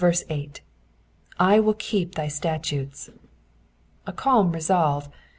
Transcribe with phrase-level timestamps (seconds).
[0.01, 0.61] *'/
[1.39, 3.11] mil keep thy statutes,''''
[4.07, 5.09] A calm resolve.